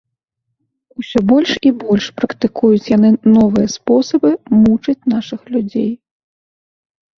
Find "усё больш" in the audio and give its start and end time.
1.01-1.51